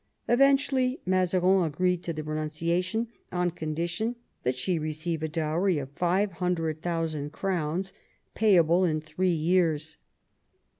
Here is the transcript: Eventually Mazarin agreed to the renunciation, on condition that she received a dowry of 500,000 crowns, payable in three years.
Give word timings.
Eventually 0.27 0.99
Mazarin 1.05 1.63
agreed 1.63 2.01
to 2.05 2.11
the 2.11 2.23
renunciation, 2.23 3.09
on 3.31 3.51
condition 3.51 4.15
that 4.41 4.57
she 4.57 4.79
received 4.79 5.21
a 5.21 5.27
dowry 5.27 5.77
of 5.77 5.91
500,000 5.91 7.31
crowns, 7.31 7.93
payable 8.33 8.83
in 8.83 8.99
three 8.99 9.29
years. 9.29 9.97